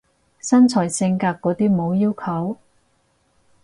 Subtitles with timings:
[0.39, 2.57] 身材性格嗰啲冇要求？